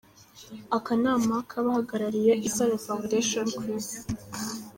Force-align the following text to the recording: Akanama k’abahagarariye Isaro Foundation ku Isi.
Akanama 0.77 1.35
k’abahagarariye 1.49 2.33
Isaro 2.47 2.75
Foundation 2.85 3.47
ku 3.57 3.63
Isi. 3.77 3.99